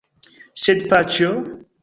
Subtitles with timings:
[0.61, 1.31] Sed paĉjo?